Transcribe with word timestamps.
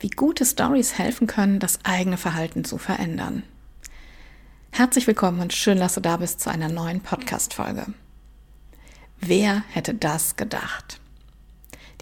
Wie 0.00 0.10
gute 0.10 0.44
Stories 0.44 0.98
helfen 0.98 1.26
können, 1.26 1.58
das 1.58 1.78
eigene 1.84 2.16
Verhalten 2.16 2.64
zu 2.64 2.78
verändern. 2.78 3.42
Herzlich 4.70 5.06
willkommen 5.06 5.40
und 5.40 5.54
schön, 5.54 5.78
dass 5.78 5.94
du 5.94 6.00
da 6.00 6.18
bist 6.18 6.40
zu 6.40 6.50
einer 6.50 6.68
neuen 6.68 7.00
Podcast-Folge. 7.00 7.86
Wer 9.20 9.64
hätte 9.70 9.94
das 9.94 10.36
gedacht? 10.36 11.00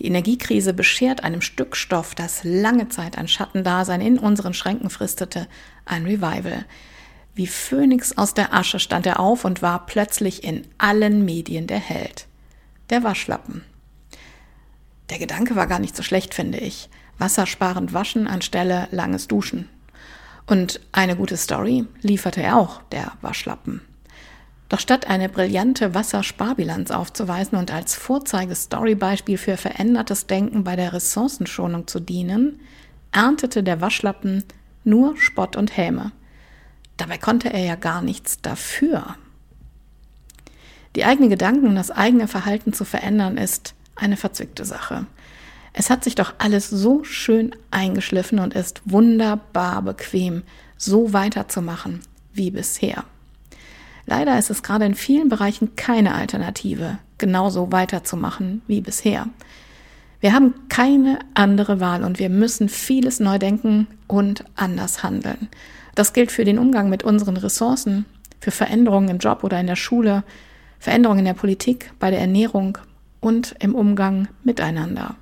Die 0.01 0.07
Energiekrise 0.07 0.75
beschert 0.75 1.23
einem 1.23 1.41
Stück 1.41 1.77
Stoff, 1.77 2.15
das 2.17 2.43
lange 2.43 2.89
Zeit 2.89 3.17
ein 3.17 3.29
Schattendasein 3.29 4.01
in 4.01 4.19
unseren 4.19 4.55
Schränken 4.55 4.91
fristete, 4.91 5.47
ein 5.85 6.05
Revival. 6.05 6.65
Wie 7.35 7.47
Phönix 7.47 8.19
aus 8.19 8.35
der 8.35 8.53
Asche 8.53 8.81
stand 8.81 9.07
er 9.07 9.21
auf 9.21 9.45
und 9.45 9.63
war 9.63 9.87
plötzlich 9.87 10.43
in 10.43 10.67
allen 10.79 11.25
Medien 11.25 11.67
der 11.67 11.79
Held. 11.79 12.27
Der 12.91 13.05
Waschlappen. 13.05 13.65
Der 15.11 15.19
Gedanke 15.19 15.55
war 15.55 15.67
gar 15.67 15.79
nicht 15.79 15.97
so 15.97 16.03
schlecht, 16.03 16.35
finde 16.35 16.59
ich. 16.59 16.89
Wassersparend 17.19 17.93
waschen 17.93 18.27
anstelle 18.27 18.89
langes 18.91 19.29
Duschen. 19.29 19.69
Und 20.47 20.81
eine 20.93 21.17
gute 21.17 21.37
Story 21.37 21.87
lieferte 22.03 22.43
er 22.43 22.57
auch, 22.59 22.83
der 22.93 23.13
Waschlappen. 23.23 23.81
Doch 24.69 24.81
statt 24.81 25.07
eine 25.07 25.29
brillante 25.29 25.95
Wassersparbilanz 25.95 26.91
aufzuweisen 26.91 27.57
und 27.59 27.73
als 27.73 27.95
Vorzeige-Story-Beispiel 27.95 29.39
für 29.39 29.57
verändertes 29.57 30.27
Denken 30.27 30.65
bei 30.65 30.75
der 30.75 30.93
Ressourcenschonung 30.93 31.87
zu 31.87 32.01
dienen, 32.01 32.61
erntete 33.13 33.63
der 33.63 33.81
Waschlappen 33.81 34.43
nur 34.83 35.17
Spott 35.17 35.57
und 35.57 35.77
Häme. 35.77 36.13
Dabei 36.97 37.19
konnte 37.19 37.53
er 37.53 37.65
ja 37.65 37.75
gar 37.75 38.03
nichts 38.03 38.41
dafür. 38.41 39.17
Die 40.97 41.05
eigenen 41.05 41.31
Gedanken 41.31 41.67
und 41.67 41.75
das 41.75 41.91
eigene 41.91 42.29
Verhalten 42.29 42.73
zu 42.73 42.85
verändern 42.85 43.37
ist 43.37 43.75
eine 43.97 44.17
verzwickte 44.17 44.65
Sache. 44.65 45.07
Es 45.77 45.91
hat 45.91 46.05
sich 46.05 46.15
doch 46.15 46.35
alles 46.39 46.71
so 46.71 47.03
schön 47.03 47.55
eingeschliffen 47.73 48.39
und 48.39 48.55
ist 48.55 48.81
wunderbar 48.85 49.83
bequem, 49.83 50.45
so 50.79 51.13
weiterzumachen 51.13 52.01
wie 52.33 52.53
bisher. 52.53 53.05
Leider 54.07 54.39
ist 54.39 54.51
es 54.51 54.63
gerade 54.63 54.85
in 54.85 54.95
vielen 54.95 55.29
Bereichen 55.29 55.75
keine 55.75 56.15
Alternative, 56.15 56.99
genauso 57.19 57.73
weiterzumachen 57.73 58.63
wie 58.69 58.81
bisher. 58.81 59.27
Wir 60.21 60.33
haben 60.33 60.55
keine 60.69 61.19
andere 61.35 61.81
Wahl 61.81 62.05
und 62.05 62.21
wir 62.21 62.31
müssen 62.31 62.69
vieles 62.69 63.19
neu 63.19 63.39
denken 63.39 63.89
und 64.07 64.45
anders 64.55 65.03
handeln. 65.03 65.49
Das 65.97 66.13
gilt 66.13 66.31
für 66.31 66.45
den 66.45 66.59
Umgang 66.59 66.89
mit 66.89 67.03
unseren 67.03 67.37
Ressourcen, 67.37 68.05
für 68.41 68.53
Veränderungen 68.53 69.09
im 69.09 69.19
Job 69.19 69.43
oder 69.43 69.59
in 69.59 69.67
der 69.67 69.77
Schule, 69.77 70.23
Veränderungen 70.79 71.21
in 71.21 71.25
der 71.25 71.35
Politik, 71.35 71.91
bei 71.99 72.11
der 72.11 72.21
Ernährung, 72.21 72.79
und 73.21 73.55
im 73.59 73.75
Umgang 73.75 74.29
miteinander. 74.45 75.17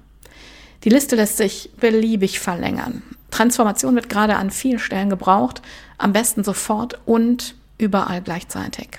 Die 0.84 0.88
Liste 0.88 1.16
lässt 1.16 1.36
sich 1.36 1.70
beliebig 1.78 2.40
verlängern. 2.40 3.02
Transformation 3.30 3.94
wird 3.94 4.08
gerade 4.08 4.36
an 4.36 4.50
vielen 4.50 4.78
Stellen 4.78 5.10
gebraucht, 5.10 5.62
am 5.96 6.12
besten 6.12 6.44
sofort 6.44 7.00
und 7.06 7.54
überall 7.78 8.20
gleichzeitig. 8.20 8.98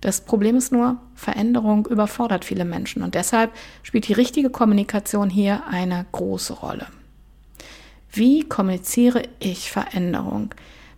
Das 0.00 0.22
Problem 0.22 0.56
ist 0.56 0.72
nur, 0.72 0.96
Veränderung 1.14 1.86
überfordert 1.86 2.44
viele 2.44 2.64
Menschen 2.64 3.02
und 3.02 3.14
deshalb 3.14 3.52
spielt 3.82 4.08
die 4.08 4.14
richtige 4.14 4.50
Kommunikation 4.50 5.30
hier 5.30 5.62
eine 5.68 6.06
große 6.10 6.54
Rolle. 6.54 6.86
Wie 8.10 8.42
kommuniziere 8.42 9.22
ich 9.38 9.70
Veränderung? 9.70 10.54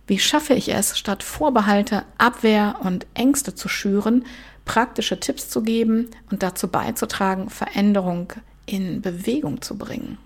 Wie 0.07 0.19
schaffe 0.19 0.53
ich 0.53 0.73
es, 0.73 0.97
statt 0.97 1.23
Vorbehalte, 1.23 2.03
Abwehr 2.17 2.77
und 2.81 3.05
Ängste 3.13 3.53
zu 3.53 3.69
schüren, 3.69 4.25
praktische 4.65 5.19
Tipps 5.19 5.49
zu 5.49 5.61
geben 5.61 6.09
und 6.31 6.41
dazu 6.41 6.67
beizutragen, 6.67 7.49
Veränderung 7.49 8.33
in 8.65 9.01
Bewegung 9.01 9.61
zu 9.61 9.77
bringen. 9.77 10.17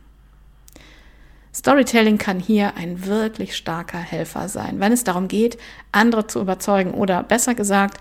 Storytelling 1.54 2.18
kann 2.18 2.40
hier 2.40 2.76
ein 2.76 3.06
wirklich 3.06 3.58
starker 3.58 3.98
Helfer 3.98 4.48
sein, 4.50 4.80
wenn 4.80 4.92
es 4.92 5.04
darum 5.04 5.28
geht, 5.28 5.58
andere 5.92 6.28
zu 6.28 6.40
überzeugen 6.40 6.92
oder 6.92 7.24
besser 7.24 7.56
gesagt, 7.56 8.00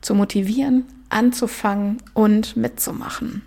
zu 0.00 0.14
motivieren, 0.14 0.84
anzufangen 1.08 1.98
und 2.14 2.56
mitzumachen. 2.56 3.42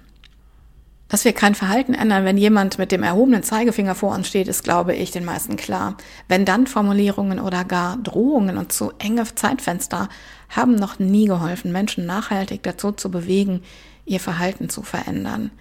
Dass 1.07 1.23
wir 1.23 1.33
kein 1.33 1.53
Verhalten 1.53 1.93
ändern, 1.93 2.25
wenn 2.25 2.37
jemand 2.37 2.79
mit 2.79 2.91
dem 2.91 3.03
erhobenen 3.03 3.43
Zeigefinger 3.43 3.93
vor 3.93 4.15
uns 4.15 4.27
steht, 4.27 4.47
ist, 4.47 4.63
glaube 4.63 4.95
ich, 4.95 5.11
den 5.11 5.23
meisten 5.23 5.55
klar. 5.55 5.97
Wenn 6.27 6.45
dann 6.45 6.65
Formulierungen 6.65 7.39
oder 7.39 7.63
gar 7.63 7.97
Drohungen 7.97 8.57
und 8.57 8.73
zu 8.73 8.91
enge 8.97 9.23
Zeitfenster 9.35 10.09
haben 10.49 10.75
noch 10.75 10.97
nie 10.97 11.27
geholfen, 11.27 11.71
Menschen 11.71 12.07
nachhaltig 12.07 12.63
dazu 12.63 12.91
zu 12.91 13.11
bewegen, 13.11 13.61
ihr 14.05 14.19
Verhalten 14.19 14.67
zu 14.67 14.81
verändern. 14.81 15.51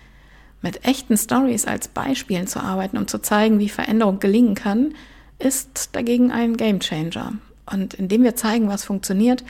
Mit 0.64 0.86
echten 0.86 1.18
Stories 1.18 1.66
als 1.66 1.88
Beispielen 1.88 2.46
zu 2.46 2.58
arbeiten, 2.58 2.96
um 2.96 3.06
zu 3.06 3.18
zeigen, 3.18 3.58
wie 3.58 3.68
Veränderung 3.68 4.18
gelingen 4.18 4.54
kann, 4.54 4.94
ist 5.38 5.90
dagegen 5.92 6.32
ein 6.32 6.56
Gamechanger. 6.56 7.34
Und 7.70 7.92
indem 7.92 8.22
wir 8.22 8.34
zeigen, 8.34 8.66
was 8.66 8.82
funktioniert 8.82 9.44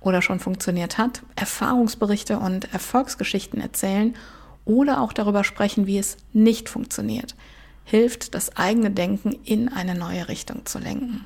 oder 0.00 0.20
schon 0.20 0.40
funktioniert 0.40 0.98
hat, 0.98 1.22
Erfahrungsberichte 1.36 2.40
und 2.40 2.74
Erfolgsgeschichten 2.74 3.60
erzählen 3.60 4.16
oder 4.64 5.00
auch 5.00 5.12
darüber 5.12 5.44
sprechen, 5.44 5.86
wie 5.86 5.98
es 5.98 6.16
nicht 6.32 6.68
funktioniert, 6.68 7.36
hilft, 7.84 8.34
das 8.34 8.56
eigene 8.56 8.90
Denken 8.90 9.38
in 9.44 9.68
eine 9.68 9.94
neue 9.94 10.26
Richtung 10.26 10.66
zu 10.66 10.80
lenken. 10.80 11.24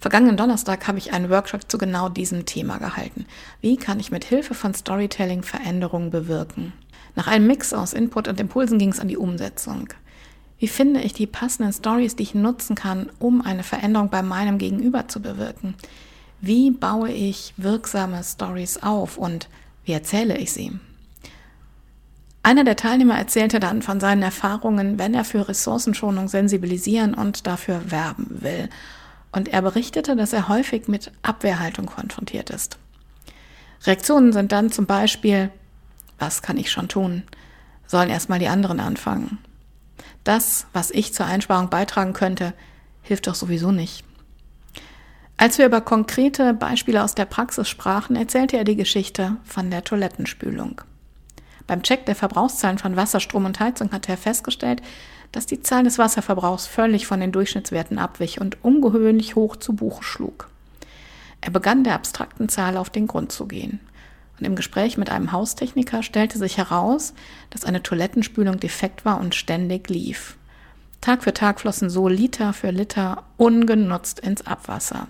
Vergangenen 0.00 0.38
Donnerstag 0.38 0.88
habe 0.88 0.96
ich 0.96 1.12
einen 1.12 1.28
Workshop 1.28 1.70
zu 1.70 1.76
genau 1.76 2.08
diesem 2.08 2.46
Thema 2.46 2.78
gehalten. 2.78 3.26
Wie 3.60 3.76
kann 3.76 4.00
ich 4.00 4.10
mit 4.10 4.24
Hilfe 4.24 4.54
von 4.54 4.72
Storytelling 4.72 5.42
Veränderungen 5.42 6.10
bewirken? 6.10 6.72
Nach 7.16 7.26
einem 7.26 7.46
Mix 7.46 7.74
aus 7.74 7.92
Input 7.92 8.26
und 8.26 8.40
Impulsen 8.40 8.78
ging 8.78 8.90
es 8.90 9.00
an 9.00 9.08
die 9.08 9.18
Umsetzung. 9.18 9.88
Wie 10.58 10.68
finde 10.68 11.00
ich 11.00 11.12
die 11.12 11.26
passenden 11.26 11.72
Stories, 11.72 12.16
die 12.16 12.22
ich 12.22 12.34
nutzen 12.34 12.76
kann, 12.76 13.10
um 13.18 13.42
eine 13.42 13.62
Veränderung 13.62 14.08
bei 14.08 14.22
meinem 14.22 14.56
Gegenüber 14.56 15.06
zu 15.06 15.20
bewirken? 15.20 15.74
Wie 16.40 16.70
baue 16.70 17.10
ich 17.10 17.52
wirksame 17.58 18.24
Stories 18.24 18.82
auf 18.82 19.18
und 19.18 19.48
wie 19.84 19.92
erzähle 19.92 20.38
ich 20.38 20.52
sie? 20.52 20.72
Einer 22.42 22.64
der 22.64 22.76
Teilnehmer 22.76 23.18
erzählte 23.18 23.60
dann 23.60 23.82
von 23.82 24.00
seinen 24.00 24.22
Erfahrungen, 24.22 24.98
wenn 24.98 25.12
er 25.12 25.24
für 25.24 25.46
Ressourcenschonung 25.46 26.28
sensibilisieren 26.28 27.12
und 27.12 27.46
dafür 27.46 27.90
werben 27.90 28.38
will. 28.40 28.70
Und 29.32 29.48
er 29.48 29.62
berichtete, 29.62 30.16
dass 30.16 30.32
er 30.32 30.48
häufig 30.48 30.88
mit 30.88 31.12
Abwehrhaltung 31.22 31.86
konfrontiert 31.86 32.50
ist. 32.50 32.78
Reaktionen 33.84 34.32
sind 34.32 34.52
dann 34.52 34.70
zum 34.70 34.86
Beispiel, 34.86 35.50
was 36.18 36.42
kann 36.42 36.56
ich 36.56 36.70
schon 36.70 36.88
tun? 36.88 37.22
Sollen 37.86 38.10
erstmal 38.10 38.38
die 38.38 38.48
anderen 38.48 38.80
anfangen. 38.80 39.38
Das, 40.24 40.66
was 40.72 40.90
ich 40.90 41.14
zur 41.14 41.26
Einsparung 41.26 41.70
beitragen 41.70 42.12
könnte, 42.12 42.52
hilft 43.02 43.26
doch 43.26 43.34
sowieso 43.34 43.72
nicht. 43.72 44.04
Als 45.36 45.56
wir 45.56 45.64
über 45.64 45.80
konkrete 45.80 46.52
Beispiele 46.52 47.02
aus 47.02 47.14
der 47.14 47.24
Praxis 47.24 47.68
sprachen, 47.68 48.14
erzählte 48.14 48.58
er 48.58 48.64
die 48.64 48.76
Geschichte 48.76 49.38
von 49.44 49.70
der 49.70 49.82
Toilettenspülung. 49.82 50.82
Beim 51.66 51.82
Check 51.82 52.04
der 52.04 52.14
Verbrauchszahlen 52.14 52.76
von 52.76 52.96
Wasser, 52.96 53.20
Strom 53.20 53.46
und 53.46 53.58
Heizung 53.58 53.90
hatte 53.92 54.12
er 54.12 54.18
festgestellt, 54.18 54.82
dass 55.32 55.46
die 55.46 55.60
Zahl 55.62 55.84
des 55.84 55.98
Wasserverbrauchs 55.98 56.66
völlig 56.66 57.06
von 57.06 57.20
den 57.20 57.32
Durchschnittswerten 57.32 57.98
abwich 57.98 58.40
und 58.40 58.62
ungewöhnlich 58.64 59.36
hoch 59.36 59.56
zu 59.56 59.74
Buche 59.74 60.02
schlug. 60.02 60.48
Er 61.40 61.50
begann 61.50 61.84
der 61.84 61.94
abstrakten 61.94 62.48
Zahl 62.48 62.76
auf 62.76 62.90
den 62.90 63.06
Grund 63.06 63.32
zu 63.32 63.46
gehen. 63.46 63.80
Und 64.38 64.46
im 64.46 64.56
Gespräch 64.56 64.96
mit 64.96 65.10
einem 65.10 65.32
Haustechniker 65.32 66.02
stellte 66.02 66.38
sich 66.38 66.56
heraus, 66.56 67.14
dass 67.50 67.64
eine 67.64 67.82
Toilettenspülung 67.82 68.58
defekt 68.58 69.04
war 69.04 69.20
und 69.20 69.34
ständig 69.34 69.88
lief. 69.88 70.36
Tag 71.00 71.24
für 71.24 71.32
Tag 71.32 71.60
flossen 71.60 71.88
so 71.88 72.08
Liter 72.08 72.52
für 72.52 72.70
Liter 72.70 73.24
ungenutzt 73.36 74.20
ins 74.20 74.46
Abwasser. 74.46 75.08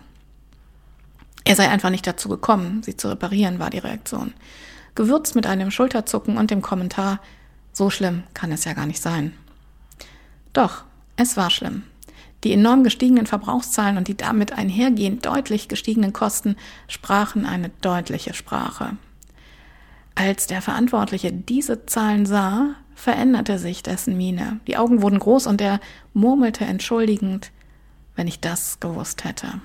Er 1.44 1.56
sei 1.56 1.68
einfach 1.68 1.90
nicht 1.90 2.06
dazu 2.06 2.28
gekommen, 2.28 2.82
sie 2.84 2.96
zu 2.96 3.08
reparieren, 3.08 3.58
war 3.58 3.70
die 3.70 3.78
Reaktion. 3.78 4.34
Gewürzt 4.94 5.34
mit 5.34 5.46
einem 5.46 5.70
Schulterzucken 5.70 6.36
und 6.36 6.50
dem 6.50 6.62
Kommentar, 6.62 7.20
so 7.72 7.90
schlimm 7.90 8.24
kann 8.34 8.52
es 8.52 8.64
ja 8.64 8.72
gar 8.72 8.86
nicht 8.86 9.00
sein. 9.00 9.32
Doch, 10.52 10.84
es 11.16 11.36
war 11.36 11.50
schlimm. 11.50 11.84
Die 12.44 12.52
enorm 12.52 12.84
gestiegenen 12.84 13.26
Verbrauchszahlen 13.26 13.98
und 13.98 14.08
die 14.08 14.16
damit 14.16 14.52
einhergehend 14.52 15.26
deutlich 15.26 15.68
gestiegenen 15.68 16.12
Kosten 16.12 16.56
sprachen 16.88 17.44
eine 17.44 17.68
deutliche 17.82 18.32
Sprache. 18.32 18.96
Als 20.14 20.46
der 20.46 20.62
Verantwortliche 20.62 21.32
diese 21.32 21.86
Zahlen 21.86 22.26
sah, 22.26 22.74
veränderte 22.94 23.58
sich 23.58 23.82
dessen 23.82 24.16
Miene. 24.16 24.60
Die 24.66 24.76
Augen 24.76 25.02
wurden 25.02 25.18
groß 25.18 25.46
und 25.46 25.60
er 25.60 25.80
murmelte 26.12 26.64
entschuldigend, 26.64 27.50
wenn 28.16 28.26
ich 28.26 28.40
das 28.40 28.80
gewusst 28.80 29.24
hätte. 29.24 29.60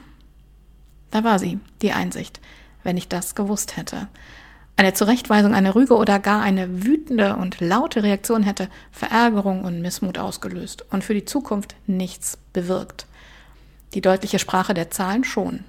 Da 1.11 1.23
war 1.23 1.39
sie, 1.39 1.59
die 1.81 1.91
Einsicht, 1.93 2.41
wenn 2.83 2.97
ich 2.97 3.07
das 3.07 3.35
gewusst 3.35 3.77
hätte. 3.77 4.07
Eine 4.77 4.93
Zurechtweisung, 4.93 5.53
eine 5.53 5.73
Rüge 5.73 5.95
oder 5.95 6.19
gar 6.19 6.41
eine 6.41 6.83
wütende 6.83 7.37
und 7.37 7.61
laute 7.61 8.03
Reaktion 8.03 8.43
hätte 8.43 8.67
Verärgerung 8.91 9.63
und 9.63 9.81
Missmut 9.81 10.17
ausgelöst 10.17 10.85
und 10.91 11.03
für 11.03 11.13
die 11.13 11.23
Zukunft 11.23 11.75
nichts 11.87 12.37
bewirkt. 12.51 13.07
Die 13.93 14.01
deutliche 14.01 14.37
Sprache 14.37 14.73
der 14.73 14.91
Zahlen 14.91 15.23
schon. 15.23 15.63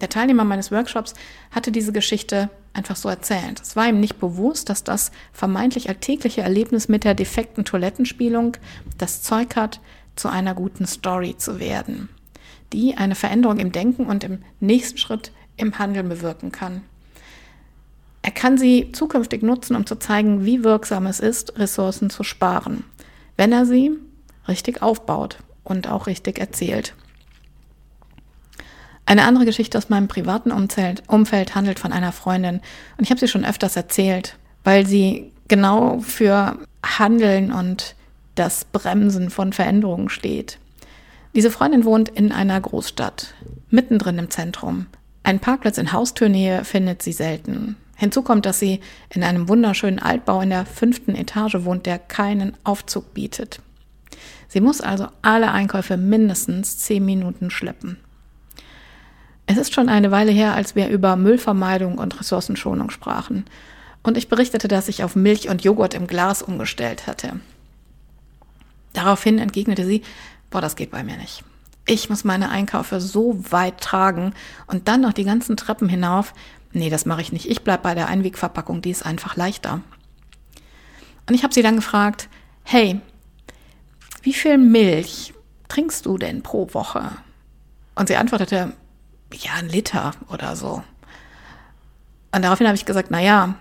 Der 0.00 0.08
Teilnehmer 0.08 0.44
meines 0.44 0.70
Workshops 0.70 1.14
hatte 1.50 1.72
diese 1.72 1.92
Geschichte 1.92 2.48
einfach 2.72 2.94
so 2.94 3.08
erzählt. 3.08 3.60
Es 3.60 3.74
war 3.74 3.88
ihm 3.88 3.98
nicht 3.98 4.20
bewusst, 4.20 4.68
dass 4.68 4.84
das 4.84 5.10
vermeintlich 5.32 5.88
alltägliche 5.88 6.42
Erlebnis 6.42 6.88
mit 6.88 7.02
der 7.02 7.14
defekten 7.14 7.64
Toilettenspielung 7.64 8.56
das 8.96 9.22
Zeug 9.22 9.56
hat, 9.56 9.80
zu 10.14 10.28
einer 10.28 10.54
guten 10.54 10.86
Story 10.86 11.36
zu 11.36 11.58
werden, 11.58 12.08
die 12.72 12.96
eine 12.96 13.14
Veränderung 13.14 13.58
im 13.58 13.72
Denken 13.72 14.06
und 14.06 14.22
im 14.22 14.42
nächsten 14.60 14.98
Schritt 14.98 15.32
im 15.56 15.78
Handeln 15.78 16.08
bewirken 16.08 16.52
kann. 16.52 16.82
Er 18.22 18.30
kann 18.32 18.58
sie 18.58 18.92
zukünftig 18.92 19.42
nutzen, 19.42 19.76
um 19.76 19.86
zu 19.86 19.96
zeigen, 19.96 20.44
wie 20.44 20.62
wirksam 20.62 21.06
es 21.06 21.20
ist, 21.20 21.58
Ressourcen 21.58 22.10
zu 22.10 22.22
sparen, 22.22 22.84
wenn 23.36 23.52
er 23.52 23.64
sie 23.64 23.92
richtig 24.46 24.82
aufbaut 24.82 25.38
und 25.64 25.88
auch 25.88 26.06
richtig 26.06 26.38
erzählt. 26.38 26.94
Eine 29.06 29.24
andere 29.24 29.44
Geschichte 29.44 29.76
aus 29.76 29.88
meinem 29.88 30.06
privaten 30.06 30.52
Umfeld, 30.52 31.02
Umfeld 31.08 31.54
handelt 31.54 31.78
von 31.78 31.92
einer 31.92 32.12
Freundin 32.12 32.60
und 32.96 33.04
ich 33.04 33.10
habe 33.10 33.18
sie 33.18 33.28
schon 33.28 33.44
öfters 33.44 33.74
erzählt, 33.74 34.36
weil 34.62 34.86
sie 34.86 35.32
genau 35.48 35.98
für 36.00 36.58
Handeln 36.84 37.50
und 37.52 37.96
das 38.34 38.64
Bremsen 38.64 39.30
von 39.30 39.52
Veränderungen 39.52 40.10
steht. 40.10 40.58
Diese 41.34 41.50
Freundin 41.50 41.84
wohnt 41.84 42.08
in 42.08 42.32
einer 42.32 42.60
Großstadt, 42.60 43.34
mittendrin 43.68 44.18
im 44.18 44.30
Zentrum. 44.30 44.86
Ein 45.22 45.40
Parkplatz 45.40 45.78
in 45.78 45.92
Haustürnähe 45.92 46.64
findet 46.64 47.02
sie 47.02 47.12
selten. 47.12 47.76
Hinzu 48.00 48.22
kommt, 48.22 48.46
dass 48.46 48.58
sie 48.58 48.80
in 49.10 49.22
einem 49.22 49.50
wunderschönen 49.50 49.98
Altbau 49.98 50.40
in 50.40 50.48
der 50.48 50.64
fünften 50.64 51.14
Etage 51.14 51.56
wohnt, 51.64 51.84
der 51.84 51.98
keinen 51.98 52.56
Aufzug 52.64 53.12
bietet. 53.12 53.60
Sie 54.48 54.62
muss 54.62 54.80
also 54.80 55.08
alle 55.20 55.52
Einkäufe 55.52 55.98
mindestens 55.98 56.78
zehn 56.78 57.04
Minuten 57.04 57.50
schleppen. 57.50 57.98
Es 59.44 59.58
ist 59.58 59.74
schon 59.74 59.90
eine 59.90 60.10
Weile 60.10 60.32
her, 60.32 60.54
als 60.54 60.74
wir 60.74 60.88
über 60.88 61.14
Müllvermeidung 61.16 61.98
und 61.98 62.18
Ressourcenschonung 62.18 62.88
sprachen. 62.88 63.44
Und 64.02 64.16
ich 64.16 64.30
berichtete, 64.30 64.66
dass 64.66 64.88
ich 64.88 65.04
auf 65.04 65.14
Milch 65.14 65.50
und 65.50 65.62
Joghurt 65.62 65.92
im 65.92 66.06
Glas 66.06 66.40
umgestellt 66.40 67.06
hatte. 67.06 67.38
Daraufhin 68.94 69.38
entgegnete 69.38 69.84
sie, 69.84 70.00
boah, 70.48 70.62
das 70.62 70.74
geht 70.74 70.90
bei 70.90 71.04
mir 71.04 71.18
nicht. 71.18 71.44
Ich 71.86 72.08
muss 72.08 72.24
meine 72.24 72.48
Einkäufe 72.48 72.98
so 72.98 73.44
weit 73.50 73.78
tragen 73.82 74.32
und 74.68 74.88
dann 74.88 75.02
noch 75.02 75.12
die 75.12 75.24
ganzen 75.24 75.58
Treppen 75.58 75.90
hinauf. 75.90 76.32
Nee, 76.72 76.90
das 76.90 77.06
mache 77.06 77.20
ich 77.20 77.32
nicht. 77.32 77.48
Ich 77.50 77.62
bleibe 77.62 77.82
bei 77.82 77.94
der 77.94 78.08
Einwegverpackung, 78.08 78.80
die 78.80 78.90
ist 78.90 79.04
einfach 79.04 79.36
leichter. 79.36 79.80
Und 81.26 81.34
ich 81.34 81.42
habe 81.42 81.54
sie 81.54 81.62
dann 81.62 81.76
gefragt, 81.76 82.28
hey, 82.62 83.00
wie 84.22 84.32
viel 84.32 84.58
Milch 84.58 85.34
trinkst 85.68 86.06
du 86.06 86.18
denn 86.18 86.42
pro 86.42 86.72
Woche? 86.72 87.10
Und 87.94 88.08
sie 88.08 88.16
antwortete, 88.16 88.72
ja, 89.34 89.52
ein 89.58 89.68
Liter 89.68 90.12
oder 90.32 90.56
so. 90.56 90.82
Und 92.32 92.42
daraufhin 92.42 92.66
habe 92.66 92.76
ich 92.76 92.84
gesagt, 92.84 93.08
na 93.10 93.20
ja, 93.20 93.54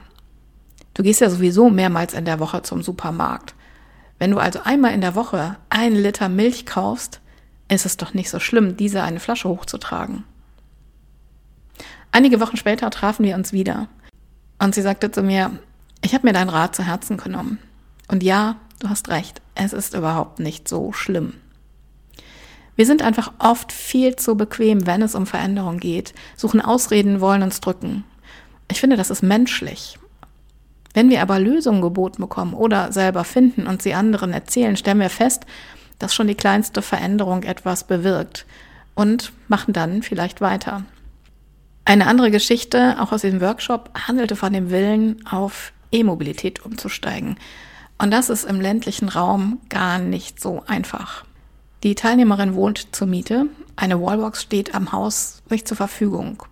du 0.94 1.04
gehst 1.04 1.22
ja 1.22 1.30
sowieso 1.30 1.70
mehrmals 1.70 2.14
in 2.14 2.26
der 2.26 2.40
Woche 2.40 2.62
zum 2.62 2.84
Supermarkt. 2.84 3.56
Wenn 4.20 4.32
du 4.32 4.38
also 4.38 4.60
einmal 4.64 4.94
in 4.94 5.02
der 5.02 5.16
Woche 5.16 5.58
einen 5.70 5.96
Liter 5.96 6.30
Milch 6.30 6.66
kaufst, 6.66 7.22
ist 7.70 7.86
es 7.86 7.98
doch 7.98 8.14
nicht 8.14 8.30
so 8.30 8.40
schlimm, 8.40 8.78
diese 8.78 9.02
eine 9.04 9.20
Flasche 9.20 9.48
hochzutragen. 9.50 10.24
Einige 12.12 12.40
Wochen 12.40 12.58
später 12.58 12.90
trafen 12.90 13.26
wir 13.26 13.36
uns 13.36 13.54
wieder. 13.54 13.88
Und 14.58 14.76
sie 14.76 14.82
sagte 14.82 15.12
zu 15.12 15.22
mir, 15.22 15.52
ich 16.02 16.14
habe 16.14 16.28
mir 16.28 16.34
deinen 16.34 16.50
Rat 16.50 16.76
zu 16.76 16.84
Herzen 16.84 17.18
genommen. 17.18 17.60
Und 18.08 18.24
ja, 18.24 18.58
du 18.80 18.90
hast 18.90 19.10
recht, 19.10 19.42
es 19.56 19.74
ist 19.74 19.94
überhaupt 19.94 20.40
nicht 20.40 20.68
so 20.68 20.92
schlimm. 20.92 21.34
Wir 22.76 22.86
sind 22.86 23.02
einfach 23.02 23.34
oft 23.40 23.72
viel 23.74 24.16
zu 24.16 24.36
bequem, 24.36 24.88
wenn 24.88 25.02
es 25.02 25.14
um 25.14 25.28
Veränderung 25.28 25.80
geht, 25.80 26.14
suchen 26.38 26.62
Ausreden, 26.62 27.20
wollen 27.20 27.44
uns 27.44 27.60
drücken. 27.60 28.06
Ich 28.72 28.80
finde, 28.80 28.96
das 28.96 29.10
ist 29.10 29.22
menschlich. 29.22 30.00
Wenn 30.94 31.10
wir 31.10 31.22
aber 31.22 31.40
Lösungen 31.40 31.82
geboten 31.82 32.22
bekommen 32.22 32.54
oder 32.54 32.92
selber 32.92 33.24
finden 33.24 33.68
und 33.68 33.82
sie 33.82 33.94
anderen 33.94 34.32
erzählen, 34.32 34.78
stellen 34.78 35.00
wir 35.00 35.10
fest, 35.10 35.46
dass 36.00 36.16
schon 36.16 36.28
die 36.28 36.36
kleinste 36.36 36.82
Veränderung 36.82 37.44
etwas 37.44 37.84
bewirkt 37.84 38.46
und 38.96 39.34
machen 39.48 39.74
dann 39.74 40.02
vielleicht 40.02 40.42
weiter. 40.42 40.86
Eine 41.90 42.06
andere 42.06 42.30
Geschichte, 42.30 42.98
auch 43.00 43.12
aus 43.12 43.22
dem 43.22 43.42
Workshop, 43.42 43.90
handelte 43.96 44.36
von 44.36 44.54
dem 44.54 44.70
Willen, 44.70 45.26
auf 45.26 45.74
E-Mobilität 45.92 46.64
umzusteigen. 46.64 47.36
Und 47.98 48.12
das 48.12 48.30
ist 48.30 48.44
im 48.44 48.62
ländlichen 48.62 49.10
Raum 49.10 49.58
gar 49.70 49.98
nicht 49.98 50.40
so 50.40 50.62
einfach. 50.68 51.26
Die 51.82 51.96
Teilnehmerin 51.96 52.54
wohnt 52.54 52.96
zur 52.96 53.08
Miete. 53.08 53.48
Eine 53.76 54.00
Wallbox 54.00 54.44
steht 54.44 54.76
am 54.76 54.92
Haus 54.92 55.42
nicht 55.50 55.68
zur 55.68 55.78
Verfügung. 55.78 56.44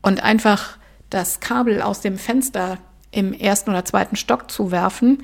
Und 0.00 0.22
einfach 0.22 0.78
das 1.10 1.40
Kabel 1.40 1.82
aus 1.82 2.00
dem 2.00 2.16
Fenster 2.16 2.78
im 3.10 3.34
ersten 3.34 3.68
oder 3.68 3.84
zweiten 3.84 4.16
Stock 4.16 4.50
zu 4.50 4.70
werfen, 4.70 5.22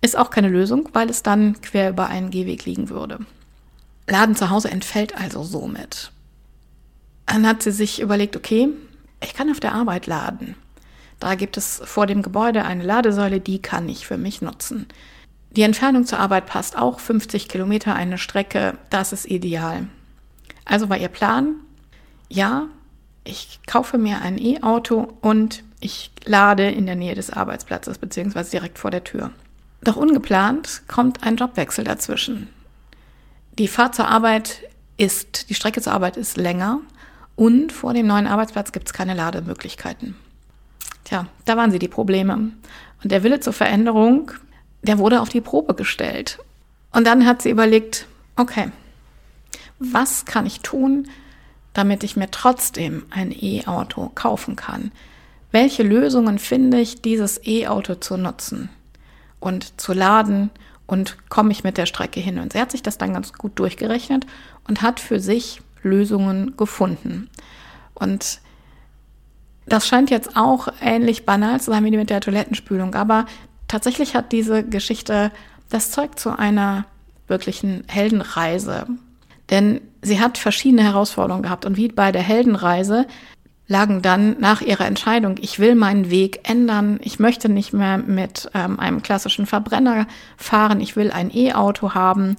ist 0.00 0.16
auch 0.16 0.30
keine 0.30 0.48
Lösung, 0.48 0.88
weil 0.94 1.10
es 1.10 1.22
dann 1.22 1.60
quer 1.60 1.90
über 1.90 2.06
einen 2.06 2.30
Gehweg 2.30 2.64
liegen 2.64 2.88
würde. 2.88 3.18
Laden 4.06 4.34
zu 4.34 4.48
Hause 4.48 4.70
entfällt 4.70 5.14
also 5.14 5.42
somit. 5.42 6.10
Dann 7.28 7.46
hat 7.46 7.62
sie 7.62 7.72
sich 7.72 8.00
überlegt, 8.00 8.36
okay, 8.36 8.70
ich 9.22 9.34
kann 9.34 9.50
auf 9.50 9.60
der 9.60 9.74
Arbeit 9.74 10.06
laden. 10.06 10.56
Da 11.20 11.34
gibt 11.34 11.56
es 11.56 11.80
vor 11.84 12.06
dem 12.06 12.22
Gebäude 12.22 12.64
eine 12.64 12.84
Ladesäule, 12.84 13.40
die 13.40 13.60
kann 13.60 13.88
ich 13.88 14.06
für 14.06 14.16
mich 14.16 14.40
nutzen. 14.40 14.86
Die 15.50 15.62
Entfernung 15.62 16.04
zur 16.04 16.20
Arbeit 16.20 16.46
passt 16.46 16.76
auch 16.78 17.00
50 17.00 17.48
Kilometer 17.48 17.94
eine 17.94 18.18
Strecke, 18.18 18.78
das 18.90 19.12
ist 19.12 19.26
ideal. 19.26 19.88
Also 20.64 20.88
war 20.88 20.98
ihr 20.98 21.08
Plan, 21.08 21.56
ja, 22.28 22.66
ich 23.24 23.60
kaufe 23.66 23.98
mir 23.98 24.20
ein 24.20 24.38
E-Auto 24.38 25.14
und 25.20 25.64
ich 25.80 26.10
lade 26.24 26.70
in 26.70 26.86
der 26.86 26.96
Nähe 26.96 27.14
des 27.14 27.30
Arbeitsplatzes 27.30 27.98
beziehungsweise 27.98 28.50
direkt 28.50 28.78
vor 28.78 28.90
der 28.90 29.04
Tür. 29.04 29.30
Doch 29.82 29.96
ungeplant 29.96 30.82
kommt 30.88 31.22
ein 31.24 31.36
Jobwechsel 31.36 31.84
dazwischen. 31.84 32.48
Die 33.58 33.68
Fahrt 33.68 33.94
zur 33.94 34.08
Arbeit 34.08 34.62
ist, 34.96 35.48
die 35.50 35.54
Strecke 35.54 35.80
zur 35.80 35.92
Arbeit 35.92 36.16
ist 36.16 36.36
länger 36.36 36.80
und 37.38 37.72
vor 37.72 37.94
dem 37.94 38.06
neuen 38.06 38.26
Arbeitsplatz 38.26 38.72
gibt 38.72 38.88
es 38.88 38.92
keine 38.92 39.14
Lademöglichkeiten. 39.14 40.16
Tja, 41.04 41.26
da 41.46 41.56
waren 41.56 41.70
sie 41.70 41.78
die 41.78 41.88
Probleme. 41.88 42.50
Und 43.02 43.12
der 43.12 43.22
Wille 43.22 43.40
zur 43.40 43.52
Veränderung 43.52 44.32
der 44.82 44.98
wurde 44.98 45.20
auf 45.20 45.28
die 45.28 45.40
Probe 45.40 45.74
gestellt. 45.74 46.38
Und 46.92 47.06
dann 47.06 47.26
hat 47.26 47.42
sie 47.42 47.50
überlegt, 47.50 48.06
okay, 48.36 48.70
was 49.78 50.24
kann 50.24 50.46
ich 50.46 50.60
tun, 50.60 51.08
damit 51.72 52.02
ich 52.04 52.16
mir 52.16 52.30
trotzdem 52.30 53.04
ein 53.10 53.32
E-Auto 53.32 54.10
kaufen 54.14 54.56
kann? 54.56 54.92
Welche 55.50 55.82
Lösungen 55.82 56.38
finde 56.38 56.80
ich, 56.80 57.02
dieses 57.02 57.44
E-Auto 57.46 57.94
zu 57.96 58.16
nutzen 58.16 58.68
und 59.40 59.80
zu 59.80 59.92
laden 59.92 60.50
und 60.86 61.16
komme 61.28 61.52
ich 61.52 61.64
mit 61.64 61.76
der 61.76 61.86
Strecke 61.86 62.20
hin? 62.20 62.38
Und 62.38 62.52
sie 62.52 62.60
hat 62.60 62.70
sich 62.70 62.82
das 62.82 62.98
dann 62.98 63.14
ganz 63.14 63.32
gut 63.32 63.58
durchgerechnet 63.58 64.26
und 64.66 64.82
hat 64.82 65.00
für 65.00 65.20
sich 65.20 65.60
Lösungen 65.82 66.56
gefunden. 66.56 67.28
Und 67.94 68.40
das 69.66 69.86
scheint 69.86 70.10
jetzt 70.10 70.36
auch 70.36 70.68
ähnlich 70.80 71.26
banal 71.26 71.60
zu 71.60 71.70
sein 71.70 71.84
wie 71.84 71.90
mit 71.90 72.10
der 72.10 72.20
Toilettenspülung, 72.20 72.94
aber 72.94 73.26
tatsächlich 73.66 74.14
hat 74.14 74.32
diese 74.32 74.64
Geschichte 74.64 75.30
das 75.68 75.90
Zeug 75.90 76.18
zu 76.18 76.38
einer 76.38 76.86
wirklichen 77.26 77.84
Heldenreise. 77.88 78.86
Denn 79.50 79.80
sie 80.02 80.20
hat 80.20 80.38
verschiedene 80.38 80.82
Herausforderungen 80.82 81.42
gehabt 81.42 81.66
und 81.66 81.76
wie 81.76 81.88
bei 81.88 82.12
der 82.12 82.22
Heldenreise 82.22 83.06
lagen 83.66 84.00
dann 84.00 84.40
nach 84.40 84.62
ihrer 84.62 84.86
Entscheidung, 84.86 85.36
ich 85.40 85.58
will 85.58 85.74
meinen 85.74 86.10
Weg 86.10 86.48
ändern, 86.48 86.98
ich 87.02 87.18
möchte 87.18 87.50
nicht 87.50 87.74
mehr 87.74 87.98
mit 87.98 88.50
ähm, 88.54 88.80
einem 88.80 89.02
klassischen 89.02 89.44
Verbrenner 89.44 90.06
fahren, 90.38 90.80
ich 90.80 90.96
will 90.96 91.10
ein 91.10 91.30
E-Auto 91.34 91.92
haben, 91.92 92.38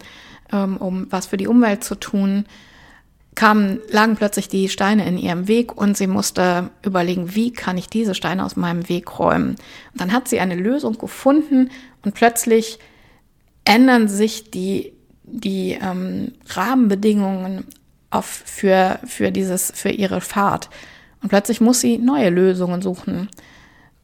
ähm, 0.51 0.77
um 0.77 1.05
was 1.11 1.27
für 1.27 1.37
die 1.37 1.47
Umwelt 1.47 1.83
zu 1.83 1.93
tun, 1.95 2.45
kamen, 3.39 3.79
lagen 3.89 4.17
plötzlich 4.17 4.49
die 4.49 4.67
Steine 4.67 5.07
in 5.07 5.17
ihrem 5.17 5.47
Weg 5.47 5.77
und 5.77 5.95
sie 5.95 6.07
musste 6.07 6.71
überlegen, 6.83 7.35
wie 7.35 7.53
kann 7.53 7.77
ich 7.77 7.87
diese 7.87 8.13
Steine 8.13 8.43
aus 8.43 8.57
meinem 8.57 8.89
Weg 8.89 9.17
räumen. 9.17 9.51
Und 9.51 10.01
dann 10.01 10.11
hat 10.11 10.27
sie 10.27 10.41
eine 10.41 10.55
Lösung 10.55 10.97
gefunden 10.97 11.69
und 12.03 12.15
plötzlich 12.15 12.79
ändern 13.63 14.09
sich 14.09 14.51
die, 14.51 14.91
die 15.23 15.79
ähm, 15.81 16.33
Rahmenbedingungen 16.49 17.63
auf, 18.09 18.25
für, 18.25 18.99
für, 19.05 19.31
dieses, 19.31 19.71
für 19.73 19.89
ihre 19.89 20.19
Fahrt. 20.19 20.69
Und 21.21 21.29
plötzlich 21.29 21.61
muss 21.61 21.79
sie 21.79 21.97
neue 21.97 22.31
Lösungen 22.31 22.81
suchen. 22.81 23.29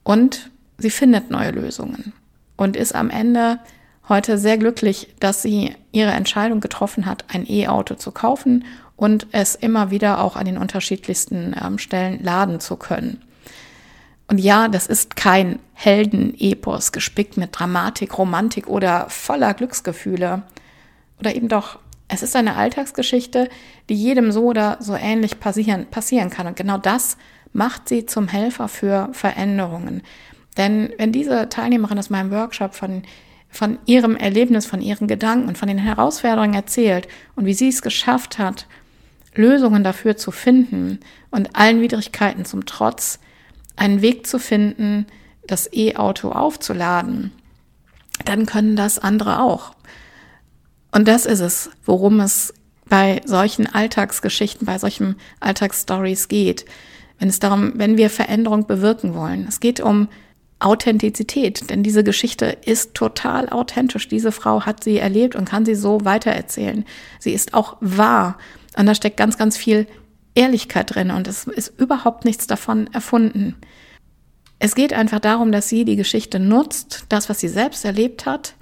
Und 0.03 0.49
sie 0.77 0.89
findet 0.89 1.29
neue 1.29 1.51
Lösungen 1.51 2.13
und 2.55 2.77
ist 2.77 2.95
am 2.95 3.09
Ende 3.09 3.59
heute 4.07 4.37
sehr 4.37 4.57
glücklich, 4.57 5.13
dass 5.19 5.41
sie 5.41 5.75
ihre 5.91 6.11
Entscheidung 6.11 6.61
getroffen 6.61 7.05
hat, 7.05 7.25
ein 7.27 7.45
E-Auto 7.45 7.95
zu 7.95 8.11
kaufen 8.11 8.63
und 8.95 9.27
es 9.31 9.55
immer 9.55 9.91
wieder 9.91 10.21
auch 10.21 10.35
an 10.35 10.45
den 10.45 10.57
unterschiedlichsten 10.57 11.55
ähm, 11.61 11.77
Stellen 11.77 12.23
laden 12.23 12.59
zu 12.59 12.77
können. 12.77 13.23
Und 14.27 14.39
ja, 14.39 14.67
das 14.67 14.87
ist 14.87 15.15
kein 15.15 15.59
Heldenepos 15.73 16.91
gespickt 16.91 17.37
mit 17.37 17.57
Dramatik, 17.57 18.17
Romantik 18.17 18.67
oder 18.67 19.07
voller 19.09 19.53
Glücksgefühle. 19.53 20.43
Oder 21.19 21.35
eben 21.35 21.47
doch, 21.47 21.79
es 22.07 22.23
ist 22.23 22.35
eine 22.35 22.55
Alltagsgeschichte, 22.55 23.49
die 23.89 23.95
jedem 23.95 24.31
so 24.31 24.45
oder 24.45 24.77
so 24.79 24.95
ähnlich 24.95 25.39
passieren, 25.39 25.85
passieren 25.87 26.29
kann. 26.29 26.47
Und 26.47 26.55
genau 26.55 26.77
das 26.77 27.17
macht 27.53 27.87
sie 27.87 28.05
zum 28.05 28.27
Helfer 28.27 28.67
für 28.67 29.09
Veränderungen. 29.11 30.01
Denn 30.57 30.91
wenn 30.97 31.11
diese 31.11 31.49
Teilnehmerin 31.49 31.99
aus 31.99 32.09
meinem 32.09 32.31
Workshop 32.31 32.73
von 32.73 33.03
von 33.55 33.79
ihrem 33.85 34.15
Erlebnis, 34.17 34.65
von 34.65 34.81
ihren 34.81 35.07
Gedanken 35.07 35.47
und 35.47 35.57
von 35.57 35.69
den 35.69 35.77
Herausforderungen 35.77 36.53
erzählt 36.53 37.07
und 37.35 37.45
wie 37.45 37.53
sie 37.53 37.69
es 37.69 37.81
geschafft 37.81 38.37
hat, 38.37 38.67
Lösungen 39.37 39.83
dafür 39.83 40.17
zu 40.17 40.31
finden 40.31 40.99
und 41.31 41.55
allen 41.55 41.81
Widrigkeiten 41.81 42.45
zum 42.45 42.65
Trotz 42.65 43.19
einen 43.75 44.01
Weg 44.01 44.27
zu 44.27 44.39
finden, 44.39 45.05
das 45.47 45.71
E-Auto 45.71 46.31
aufzuladen, 46.31 47.31
dann 48.23 48.45
können 48.45 48.75
das 48.75 48.99
andere 48.99 49.41
auch. 49.41 49.75
Und 50.91 51.07
das 51.07 51.25
ist 51.25 51.41
es, 51.41 51.69
worum 51.85 52.19
es 52.19 52.53
bei 52.87 53.21
solchen 53.25 53.67
Alltagsgeschichten, 53.67 54.65
bei 54.65 54.77
solchen 54.77 55.15
Alltagsstories 55.39 56.27
geht. 56.27 56.65
Wenn 57.19 57.29
es 57.29 57.39
darum, 57.39 57.73
wenn 57.75 57.97
wir 57.97 58.09
Veränderung 58.09 58.67
bewirken 58.67 59.15
wollen. 59.15 59.45
Es 59.47 59.59
geht 59.59 59.79
um 59.79 60.07
Authentizität, 60.59 61.69
denn 61.69 61.83
diese 61.83 62.03
Geschichte 62.03 62.57
ist 62.65 62.93
total 62.93 63.49
authentisch. 63.49 64.07
Diese 64.07 64.31
Frau 64.31 64.61
hat 64.61 64.83
sie 64.83 64.97
erlebt 64.97 65.35
und 65.35 65.49
kann 65.49 65.65
sie 65.65 65.75
so 65.75 66.05
weitererzählen. 66.05 66.85
Sie 67.19 67.33
ist 67.33 67.53
auch 67.53 67.77
wahr. 67.81 68.37
Und 68.77 68.85
da 68.85 68.95
steckt 68.95 69.17
ganz, 69.17 69.37
ganz 69.37 69.57
viel 69.57 69.87
Ehrlichkeit 70.35 70.93
drin 70.93 71.11
und 71.11 71.27
es 71.27 71.45
ist 71.45 71.79
überhaupt 71.79 72.25
nichts 72.25 72.45
davon 72.45 72.87
erfunden. 72.93 73.55
Es 74.59 74.75
geht 74.75 74.93
einfach 74.93 75.19
darum, 75.19 75.51
dass 75.51 75.69
sie 75.69 75.85
die 75.85 75.95
Geschichte 75.95 76.39
nutzt, 76.39 77.05
das, 77.09 77.29
was 77.29 77.39
sie 77.39 77.47
selbst 77.47 77.85
erlebt 77.85 78.25
hat 78.25 78.55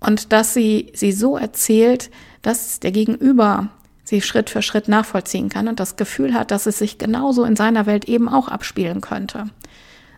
und 0.00 0.32
dass 0.32 0.54
sie 0.54 0.92
sie 0.94 1.12
so 1.12 1.36
erzählt, 1.36 2.10
dass 2.42 2.80
der 2.80 2.92
Gegenüber 2.92 3.70
sie 4.04 4.22
Schritt 4.22 4.48
für 4.50 4.62
Schritt 4.62 4.88
nachvollziehen 4.88 5.48
kann 5.48 5.68
und 5.68 5.80
das 5.80 5.96
Gefühl 5.96 6.34
hat, 6.34 6.50
dass 6.50 6.66
es 6.66 6.78
sich 6.78 6.98
genauso 6.98 7.44
in 7.44 7.56
seiner 7.56 7.86
Welt 7.86 8.06
eben 8.06 8.28
auch 8.28 8.48
abspielen 8.48 9.00
könnte. 9.00 9.50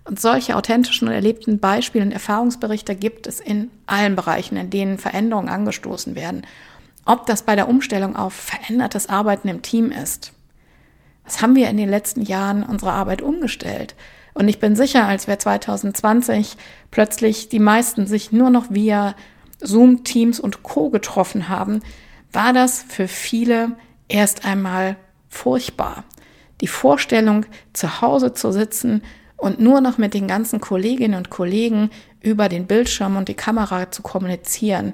Und 0.04 0.20
solche 0.20 0.56
authentischen 0.56 1.08
und 1.08 1.14
erlebten 1.14 1.58
Beispiele 1.58 2.04
und 2.04 2.12
Erfahrungsberichte 2.12 2.96
gibt 2.96 3.26
es 3.26 3.40
in 3.40 3.70
allen 3.86 4.16
Bereichen, 4.16 4.56
in 4.56 4.70
denen 4.70 4.98
Veränderungen 4.98 5.48
angestoßen 5.48 6.14
werden 6.14 6.42
ob 7.10 7.26
das 7.26 7.42
bei 7.42 7.56
der 7.56 7.68
Umstellung 7.68 8.14
auf 8.14 8.32
verändertes 8.32 9.08
Arbeiten 9.08 9.48
im 9.48 9.62
Team 9.62 9.90
ist. 9.90 10.32
Was 11.24 11.42
haben 11.42 11.56
wir 11.56 11.68
in 11.68 11.76
den 11.76 11.88
letzten 11.88 12.22
Jahren 12.22 12.62
unsere 12.62 12.92
Arbeit 12.92 13.20
umgestellt? 13.20 13.96
Und 14.32 14.46
ich 14.46 14.60
bin 14.60 14.76
sicher, 14.76 15.06
als 15.08 15.26
wir 15.26 15.36
2020 15.36 16.56
plötzlich 16.92 17.48
die 17.48 17.58
meisten 17.58 18.06
sich 18.06 18.30
nur 18.30 18.50
noch 18.50 18.66
via 18.70 19.16
Zoom, 19.58 20.04
Teams 20.04 20.38
und 20.38 20.62
Co 20.62 20.88
getroffen 20.88 21.48
haben, 21.48 21.80
war 22.32 22.52
das 22.52 22.84
für 22.88 23.08
viele 23.08 23.72
erst 24.06 24.44
einmal 24.44 24.96
furchtbar. 25.28 26.04
Die 26.60 26.68
Vorstellung, 26.68 27.44
zu 27.72 28.00
Hause 28.02 28.34
zu 28.34 28.52
sitzen 28.52 29.02
und 29.36 29.58
nur 29.58 29.80
noch 29.80 29.98
mit 29.98 30.14
den 30.14 30.28
ganzen 30.28 30.60
Kolleginnen 30.60 31.16
und 31.16 31.28
Kollegen 31.28 31.90
über 32.20 32.48
den 32.48 32.68
Bildschirm 32.68 33.16
und 33.16 33.28
die 33.28 33.34
Kamera 33.34 33.90
zu 33.90 34.02
kommunizieren, 34.02 34.92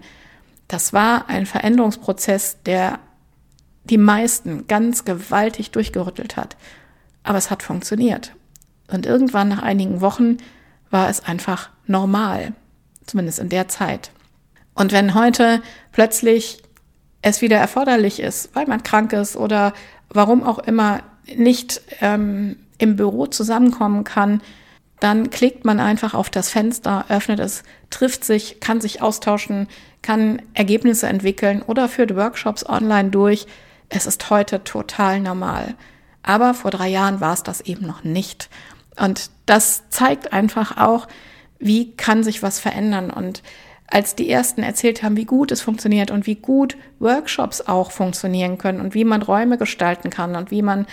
das 0.69 0.93
war 0.93 1.29
ein 1.29 1.47
Veränderungsprozess, 1.47 2.59
der 2.65 2.99
die 3.85 3.99
meisten 3.99 4.67
ganz 4.67 5.05
gewaltig 5.05 5.71
durchgerüttelt 5.71 6.37
hat. 6.37 6.57
Aber 7.23 7.39
es 7.39 7.51
hat 7.51 7.63
funktioniert. 7.63 8.33
Und 8.89 9.07
irgendwann 9.07 9.49
nach 9.49 9.63
einigen 9.63 10.01
Wochen 10.01 10.39
war 10.91 11.09
es 11.09 11.25
einfach 11.25 11.71
normal, 11.87 12.53
zumindest 13.07 13.39
in 13.39 13.49
der 13.49 13.69
Zeit. 13.69 14.11
Und 14.75 14.93
wenn 14.93 15.15
heute 15.15 15.63
plötzlich 15.93 16.63
es 17.23 17.41
wieder 17.41 17.57
erforderlich 17.57 18.21
ist, 18.21 18.55
weil 18.55 18.67
man 18.67 18.83
krank 18.83 19.13
ist 19.13 19.37
oder 19.37 19.73
warum 20.09 20.43
auch 20.43 20.59
immer 20.61 21.01
nicht 21.35 21.81
ähm, 22.01 22.57
im 22.79 22.97
Büro 22.97 23.27
zusammenkommen 23.27 24.05
kann, 24.05 24.43
dann 25.01 25.31
klickt 25.31 25.65
man 25.65 25.81
einfach 25.81 26.15
auf 26.15 26.31
das 26.31 26.49
Fenster, 26.49 27.05
öffnet 27.09 27.39
es, 27.41 27.63
trifft 27.91 28.25
sich, 28.25 28.61
kann 28.61 28.81
sich 28.81 29.03
austauschen, 29.03 29.69
kann 30.03 30.41
Ergebnisse 30.55 31.07
entwickeln 31.07 31.63
oder 31.63 31.89
führt 31.89 32.17
Workshops 32.17 32.67
online 32.67 33.11
durch. 33.11 33.47
Es 33.89 34.07
ist 34.07 34.31
heute 34.31 34.65
total 34.65 35.21
normal. 35.21 35.75
Aber 36.23 36.55
vor 36.55 36.71
drei 36.71 36.89
Jahren 36.89 37.21
war 37.21 37.35
es 37.35 37.43
das 37.43 37.61
eben 37.61 37.87
noch 37.87 38.05
nicht. 38.05 38.49
Und 38.99 39.31
das 39.45 39.89
zeigt 39.91 40.33
einfach 40.33 40.77
auch, 40.77 41.07
wie 41.59 41.93
kann 41.93 42.25
sich 42.25 42.43
was 42.43 42.59
verändern. 42.59 43.11
Und 43.11 43.43
als 43.87 44.17
die 44.17 44.29
ersten 44.29 44.63
erzählt 44.63 45.03
haben, 45.03 45.17
wie 45.17 45.25
gut 45.25 45.53
es 45.53 45.61
funktioniert 45.61 46.11
und 46.11 46.27
wie 46.27 46.35
gut 46.35 46.77
Workshops 46.99 47.61
auch 47.61 47.91
funktionieren 47.91 48.59
können 48.59 48.81
und 48.81 48.95
wie 48.95 49.05
man 49.05 49.23
Räume 49.23 49.59
gestalten 49.59 50.11
kann 50.11 50.35
und 50.35 50.51
wie 50.51 50.63
man 50.63 50.87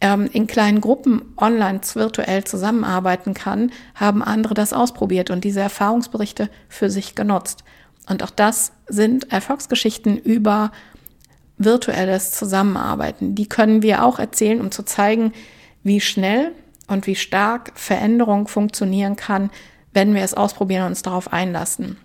ähm, 0.00 0.28
in 0.32 0.46
kleinen 0.46 0.80
Gruppen 0.80 1.34
online 1.36 1.80
virtuell 1.94 2.44
zusammenarbeiten 2.44 3.34
kann, 3.34 3.72
haben 3.94 4.22
andere 4.22 4.54
das 4.54 4.72
ausprobiert 4.72 5.30
und 5.30 5.44
diese 5.44 5.60
Erfahrungsberichte 5.60 6.50
für 6.68 6.90
sich 6.90 7.14
genutzt. 7.14 7.64
Und 8.08 8.22
auch 8.22 8.30
das 8.30 8.72
sind 8.86 9.32
Erfolgsgeschichten 9.32 10.16
über 10.16 10.72
virtuelles 11.58 12.30
Zusammenarbeiten. 12.30 13.34
Die 13.34 13.48
können 13.48 13.82
wir 13.82 14.04
auch 14.04 14.18
erzählen, 14.18 14.60
um 14.60 14.70
zu 14.70 14.84
zeigen, 14.84 15.32
wie 15.82 16.00
schnell 16.00 16.52
und 16.86 17.06
wie 17.06 17.16
stark 17.16 17.72
Veränderung 17.74 18.48
funktionieren 18.48 19.16
kann, 19.16 19.50
wenn 19.92 20.14
wir 20.14 20.22
es 20.22 20.34
ausprobieren 20.34 20.84
und 20.84 20.90
uns 20.90 21.02
darauf 21.02 21.32
einlassen. 21.32 21.96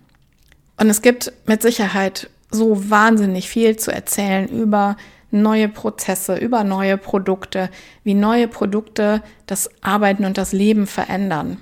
Und 0.76 0.90
es 0.90 1.02
gibt 1.02 1.32
mit 1.46 1.62
Sicherheit 1.62 2.28
so 2.50 2.90
wahnsinnig 2.90 3.48
viel 3.48 3.76
zu 3.76 3.92
erzählen 3.92 4.48
über 4.48 4.96
neue 5.34 5.68
Prozesse, 5.68 6.36
über 6.36 6.64
neue 6.64 6.96
Produkte, 6.96 7.70
wie 8.02 8.14
neue 8.14 8.48
Produkte 8.48 9.22
das 9.46 9.70
Arbeiten 9.82 10.24
und 10.24 10.38
das 10.38 10.52
Leben 10.52 10.86
verändern. 10.86 11.58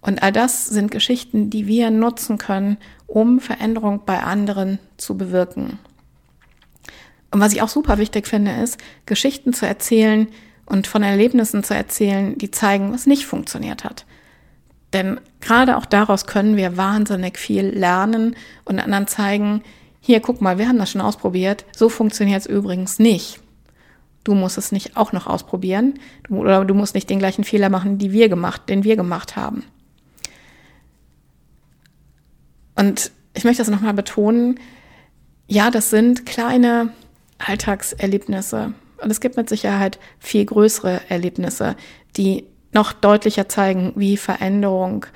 Und 0.00 0.22
all 0.22 0.32
das 0.32 0.66
sind 0.66 0.90
Geschichten, 0.90 1.50
die 1.50 1.66
wir 1.66 1.90
nutzen 1.90 2.38
können, 2.38 2.78
um 3.06 3.38
Veränderung 3.40 4.02
bei 4.06 4.20
anderen 4.20 4.78
zu 4.96 5.16
bewirken. 5.16 5.78
Und 7.30 7.40
was 7.40 7.52
ich 7.52 7.62
auch 7.62 7.68
super 7.68 7.98
wichtig 7.98 8.26
finde, 8.26 8.52
ist, 8.52 8.78
Geschichten 9.06 9.52
zu 9.52 9.66
erzählen 9.66 10.28
und 10.66 10.86
von 10.86 11.02
Erlebnissen 11.02 11.62
zu 11.62 11.74
erzählen, 11.74 12.36
die 12.38 12.50
zeigen, 12.50 12.92
was 12.92 13.06
nicht 13.06 13.26
funktioniert 13.26 13.84
hat. 13.84 14.06
Denn 14.92 15.20
gerade 15.40 15.76
auch 15.76 15.86
daraus 15.86 16.26
können 16.26 16.56
wir 16.56 16.76
wahnsinnig 16.76 17.38
viel 17.38 17.66
lernen 17.66 18.34
und 18.64 18.80
anderen 18.80 19.06
zeigen, 19.06 19.62
hier, 20.00 20.20
guck 20.20 20.40
mal, 20.40 20.58
wir 20.58 20.68
haben 20.68 20.78
das 20.78 20.90
schon 20.90 21.00
ausprobiert. 21.00 21.64
So 21.76 21.88
funktioniert 21.88 22.40
es 22.40 22.46
übrigens 22.46 22.98
nicht. 22.98 23.40
Du 24.24 24.34
musst 24.34 24.58
es 24.58 24.72
nicht 24.72 24.96
auch 24.96 25.12
noch 25.12 25.26
ausprobieren. 25.26 25.94
Du, 26.24 26.38
oder 26.38 26.64
du 26.64 26.74
musst 26.74 26.94
nicht 26.94 27.08
den 27.08 27.18
gleichen 27.18 27.44
Fehler 27.44 27.68
machen, 27.68 27.98
die 27.98 28.12
wir 28.12 28.28
gemacht, 28.28 28.68
den 28.68 28.84
wir 28.84 28.96
gemacht 28.96 29.36
haben. 29.36 29.64
Und 32.76 33.12
ich 33.34 33.44
möchte 33.44 33.62
das 33.62 33.70
nochmal 33.70 33.94
betonen. 33.94 34.58
Ja, 35.46 35.70
das 35.70 35.90
sind 35.90 36.26
kleine 36.26 36.92
Alltagserlebnisse. 37.38 38.72
Und 39.02 39.10
es 39.10 39.20
gibt 39.20 39.36
mit 39.36 39.48
Sicherheit 39.48 39.98
viel 40.18 40.44
größere 40.44 41.00
Erlebnisse, 41.08 41.76
die 42.16 42.44
noch 42.72 42.92
deutlicher 42.92 43.48
zeigen, 43.48 43.92
wie 43.96 44.16
Veränderung 44.16 45.06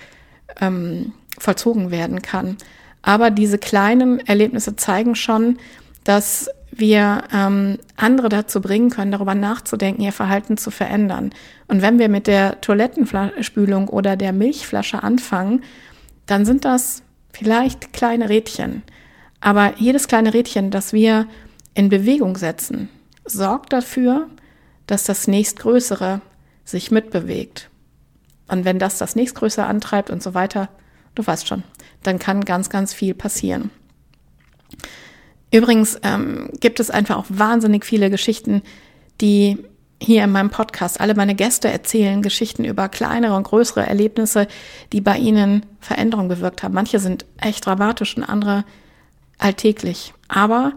ähm, 0.61 1.13
vollzogen 1.39 1.91
werden 1.91 2.23
kann. 2.23 2.57
Aber 3.05 3.31
diese 3.31 3.59
kleinen 3.59 4.19
Erlebnisse 4.27 4.77
zeigen 4.77 5.15
schon, 5.15 5.59
dass 6.05 6.49
wir 6.71 7.25
ähm, 7.33 7.79
andere 7.97 8.31
dazu 8.31 8.61
bringen 8.61 8.91
können, 8.91 9.13
darüber 9.13 9.35
nachzudenken, 9.35 10.03
ihr 10.03 10.13
Verhalten 10.13 10.57
zu 10.57 10.71
verändern. 10.71 11.31
Und 11.69 11.83
wenn 11.83 11.99
wir 11.99 12.09
mit 12.09 12.27
der 12.27 12.61
Toilettenspülung 12.63 13.89
oder 13.89 14.17
der 14.17 14.33
Milchflasche 14.33 15.03
anfangen, 15.03 15.63
dann 16.27 16.47
sind 16.47 16.65
das 16.65 17.03
vielleicht 17.33 17.93
kleine 17.93 18.31
Rädchen. 18.31 18.83
Aber 19.41 19.75
jedes 19.77 20.09
kleine 20.09 20.33
Rädchen, 20.33 20.71
das 20.71 20.95
wir 20.95 21.27
in 21.75 21.91
Bewegung 21.91 22.37
setzen, 22.37 22.89
sorgt 23.27 23.75
dafür, 23.75 24.29
dass 24.87 25.05
das 25.05 25.29
nächstgrößere 25.29 26.23
sich 26.65 26.91
mitbewegt. 26.91 27.69
Und 28.49 28.65
wenn 28.65 28.79
das 28.79 28.97
das 28.97 29.15
nächstgrößere 29.15 29.67
antreibt 29.67 30.09
und 30.11 30.23
so 30.23 30.33
weiter, 30.33 30.71
du 31.15 31.27
weißt 31.27 31.47
schon, 31.47 31.63
dann 32.03 32.19
kann 32.19 32.45
ganz, 32.45 32.71
ganz 32.71 32.93
viel 32.93 33.15
passieren. 33.15 33.71
Übrigens 35.53 35.99
ähm, 36.03 36.51
gibt 36.61 36.81
es 36.81 36.91
einfach 36.91 37.17
auch 37.17 37.27
wahnsinnig 37.29 37.85
viele 37.85 38.11
Geschichten, 38.11 38.63
die 39.21 39.59
hier 40.03 40.25
in 40.25 40.33
meinem 40.33 40.51
Podcast, 40.51 41.01
alle 41.01 41.15
meine 41.15 41.35
Gäste 41.35 41.69
erzählen 41.71 42.23
Geschichten 42.23 42.65
über 42.65 42.89
kleinere 42.89 43.37
und 43.37 43.45
größere 43.45 43.87
Erlebnisse, 43.87 44.49
die 44.93 45.01
bei 45.01 45.17
ihnen 45.17 45.65
Veränderung 45.81 46.29
bewirkt 46.29 46.63
haben. 46.63 46.75
Manche 46.75 46.99
sind 46.99 47.25
echt 47.41 47.65
dramatisch 47.65 48.17
und 48.17 48.25
andere 48.25 48.65
alltäglich. 49.39 50.13
Aber 50.29 50.73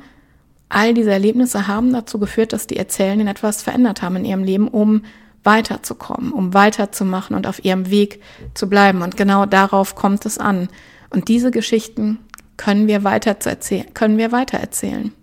all 0.69 0.93
diese 0.93 1.11
Erlebnisse 1.11 1.67
haben 1.67 1.91
dazu 1.91 2.19
geführt, 2.19 2.53
dass 2.53 2.67
die 2.67 2.77
Erzählenden 2.77 3.27
etwas 3.27 3.63
verändert 3.63 4.01
haben 4.01 4.17
in 4.17 4.25
ihrem 4.25 4.43
Leben, 4.43 4.67
um 4.67 5.03
weiterzukommen, 5.47 6.31
um 6.31 6.53
weiterzumachen 6.53 7.35
und 7.35 7.47
auf 7.47 7.65
ihrem 7.65 7.89
Weg 7.89 8.21
zu 8.53 8.69
bleiben. 8.69 9.01
Und 9.01 9.17
genau 9.17 9.47
darauf 9.47 9.95
kommt 9.95 10.25
es 10.27 10.37
an. 10.37 10.67
Und 11.09 11.29
diese 11.29 11.49
Geschichten 11.49 12.19
können 12.57 12.87
wir 12.87 13.03
weiter 13.03 13.35
erzählen, 13.45 13.91
können 13.93 14.17
wir 14.17 14.31
weiter 14.31 14.59
erzählen. 14.59 15.13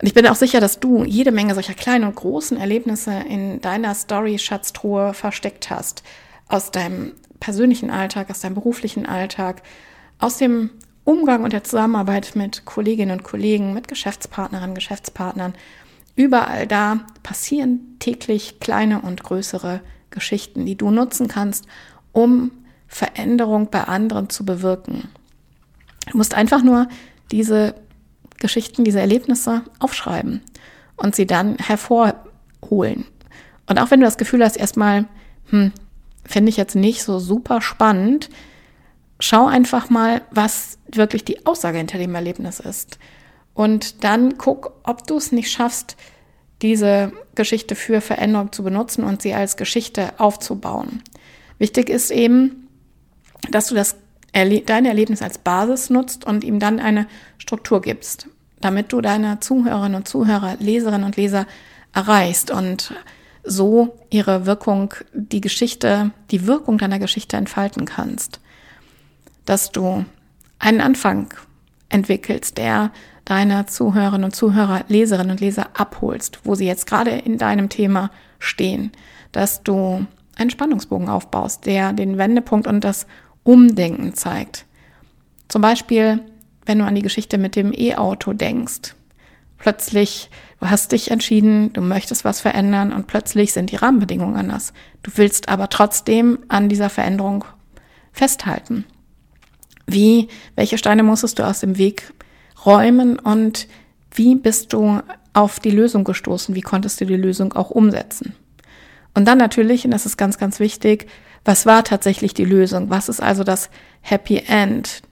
Und 0.00 0.06
ich 0.06 0.14
bin 0.14 0.26
auch 0.26 0.34
sicher, 0.34 0.60
dass 0.60 0.80
du 0.80 1.04
jede 1.04 1.32
Menge 1.32 1.54
solcher 1.54 1.74
kleinen 1.74 2.04
und 2.04 2.16
großen 2.16 2.56
Erlebnisse 2.56 3.12
in 3.12 3.60
deiner 3.60 3.94
Story-Schatztruhe 3.94 5.14
versteckt 5.14 5.70
hast. 5.70 6.02
Aus 6.48 6.70
deinem 6.70 7.12
persönlichen 7.40 7.90
Alltag, 7.90 8.30
aus 8.30 8.40
deinem 8.40 8.54
beruflichen 8.54 9.06
Alltag, 9.06 9.62
aus 10.18 10.38
dem 10.38 10.70
Umgang 11.04 11.44
und 11.44 11.52
der 11.52 11.64
Zusammenarbeit 11.64 12.32
mit 12.34 12.64
Kolleginnen 12.64 13.18
und 13.18 13.24
Kollegen, 13.24 13.74
mit 13.74 13.88
Geschäftspartnerinnen, 13.88 14.74
Geschäftspartnern. 14.74 15.54
Überall 16.18 16.66
da 16.66 16.98
passieren 17.22 17.94
täglich 18.00 18.58
kleine 18.58 19.02
und 19.02 19.22
größere 19.22 19.80
Geschichten, 20.10 20.66
die 20.66 20.74
du 20.74 20.90
nutzen 20.90 21.28
kannst, 21.28 21.66
um 22.10 22.50
Veränderung 22.88 23.70
bei 23.70 23.84
anderen 23.84 24.28
zu 24.28 24.44
bewirken. 24.44 25.08
Du 26.10 26.18
musst 26.18 26.34
einfach 26.34 26.64
nur 26.64 26.88
diese 27.30 27.76
Geschichten, 28.40 28.82
diese 28.82 28.98
Erlebnisse 28.98 29.62
aufschreiben 29.78 30.40
und 30.96 31.14
sie 31.14 31.24
dann 31.28 31.54
hervorholen. 31.58 33.04
Und 33.68 33.78
auch 33.78 33.92
wenn 33.92 34.00
du 34.00 34.06
das 34.06 34.18
Gefühl 34.18 34.42
hast, 34.42 34.56
erstmal, 34.56 35.04
hm, 35.50 35.70
finde 36.24 36.48
ich 36.48 36.56
jetzt 36.56 36.74
nicht 36.74 37.04
so 37.04 37.20
super 37.20 37.60
spannend, 37.60 38.28
schau 39.20 39.46
einfach 39.46 39.88
mal, 39.88 40.22
was 40.32 40.78
wirklich 40.92 41.24
die 41.24 41.46
Aussage 41.46 41.78
hinter 41.78 41.98
dem 41.98 42.16
Erlebnis 42.16 42.58
ist. 42.58 42.98
Und 43.58 44.04
dann 44.04 44.38
guck, 44.38 44.72
ob 44.84 45.06
du 45.06 45.16
es 45.16 45.32
nicht 45.32 45.50
schaffst, 45.50 45.96
diese 46.62 47.12
Geschichte 47.34 47.74
für 47.74 48.00
Veränderung 48.00 48.52
zu 48.52 48.62
benutzen 48.62 49.04
und 49.04 49.22
sie 49.22 49.34
als 49.34 49.56
Geschichte 49.56 50.18
aufzubauen. 50.18 51.02
Wichtig 51.58 51.88
ist 51.88 52.10
eben, 52.10 52.68
dass 53.50 53.66
du 53.66 53.74
das 53.74 53.96
Erle 54.32 54.60
dein 54.60 54.84
Erlebnis 54.84 55.22
als 55.22 55.38
Basis 55.38 55.90
nutzt 55.90 56.24
und 56.24 56.44
ihm 56.44 56.60
dann 56.60 56.78
eine 56.78 57.06
Struktur 57.38 57.80
gibst, 57.80 58.28
damit 58.60 58.92
du 58.92 59.00
deine 59.00 59.40
Zuhörerinnen 59.40 59.96
und 59.96 60.08
Zuhörer, 60.08 60.56
Leserinnen 60.60 61.04
und 61.04 61.16
Leser 61.16 61.46
erreichst 61.92 62.50
und 62.50 62.94
so 63.42 63.98
ihre 64.10 64.46
Wirkung, 64.46 64.94
die 65.12 65.40
Geschichte, 65.40 66.12
die 66.30 66.46
Wirkung 66.46 66.78
deiner 66.78 66.98
Geschichte 66.98 67.36
entfalten 67.36 67.86
kannst 67.86 68.40
dass 69.48 69.72
du 69.72 70.04
einen 70.58 70.82
Anfang 70.82 71.28
entwickelst, 71.88 72.58
der 72.58 72.92
deine 73.28 73.66
Zuhörerinnen 73.66 74.24
und 74.24 74.34
Zuhörer, 74.34 74.86
Leserinnen 74.88 75.32
und 75.32 75.40
Leser 75.40 75.68
abholst, 75.74 76.40
wo 76.44 76.54
sie 76.54 76.66
jetzt 76.66 76.86
gerade 76.86 77.10
in 77.10 77.36
deinem 77.36 77.68
Thema 77.68 78.10
stehen, 78.38 78.90
dass 79.32 79.62
du 79.62 80.06
einen 80.36 80.48
Spannungsbogen 80.48 81.10
aufbaust, 81.10 81.66
der 81.66 81.92
den 81.92 82.16
Wendepunkt 82.16 82.66
und 82.66 82.82
das 82.84 83.06
Umdenken 83.42 84.14
zeigt. 84.14 84.64
Zum 85.48 85.60
Beispiel, 85.60 86.22
wenn 86.64 86.78
du 86.78 86.86
an 86.86 86.94
die 86.94 87.02
Geschichte 87.02 87.36
mit 87.36 87.54
dem 87.54 87.72
E-Auto 87.76 88.32
denkst. 88.32 88.94
Plötzlich, 89.58 90.30
du 90.60 90.70
hast 90.70 90.92
dich 90.92 91.10
entschieden, 91.10 91.72
du 91.74 91.82
möchtest 91.82 92.24
was 92.24 92.40
verändern 92.40 92.94
und 92.94 93.08
plötzlich 93.08 93.52
sind 93.52 93.70
die 93.72 93.76
Rahmenbedingungen 93.76 94.36
anders. 94.36 94.72
Du 95.02 95.10
willst 95.16 95.50
aber 95.50 95.68
trotzdem 95.68 96.38
an 96.48 96.70
dieser 96.70 96.88
Veränderung 96.88 97.44
festhalten. 98.12 98.84
Wie, 99.86 100.28
welche 100.54 100.78
Steine 100.78 101.02
musstest 101.02 101.38
du 101.38 101.46
aus 101.46 101.60
dem 101.60 101.76
Weg 101.76 102.14
räumen 102.64 103.18
und 103.18 103.68
wie 104.10 104.34
bist 104.34 104.72
du 104.72 105.00
auf 105.32 105.60
die 105.60 105.70
Lösung 105.70 106.04
gestoßen? 106.04 106.54
Wie 106.54 106.60
konntest 106.60 107.00
du 107.00 107.06
die 107.06 107.16
Lösung 107.16 107.52
auch 107.52 107.70
umsetzen? 107.70 108.34
Und 109.14 109.26
dann 109.26 109.38
natürlich, 109.38 109.84
und 109.84 109.90
das 109.90 110.06
ist 110.06 110.16
ganz, 110.16 110.38
ganz 110.38 110.60
wichtig, 110.60 111.06
was 111.44 111.66
war 111.66 111.84
tatsächlich 111.84 112.34
die 112.34 112.44
Lösung? 112.44 112.90
Was 112.90 113.08
ist 113.08 113.20
also 113.20 113.44
das 113.44 113.70
Happy 114.00 114.42
End? 114.46 115.02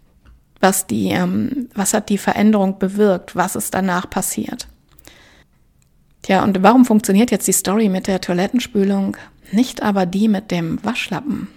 Was 0.61 0.87
die, 0.87 1.09
ähm, 1.09 1.69
was 1.75 1.95
hat 1.95 2.09
die 2.09 2.19
Veränderung 2.19 2.79
bewirkt? 2.79 3.37
Was 3.37 3.57
ist 3.57 3.75
danach 3.75 4.09
passiert? 4.09 4.69
Tja, 6.23 6.43
und 6.43 6.63
warum 6.63 6.85
funktioniert 6.85 7.31
jetzt 7.31 7.47
die 7.47 7.53
Story 7.53 7.89
mit 7.89 8.07
der 8.07 8.21
Toilettenspülung, 8.21 9.17
nicht 9.53 9.83
aber 9.83 10.07
die 10.07 10.29
mit 10.29 10.51
dem 10.51 10.83
Waschlappen? 10.85 11.49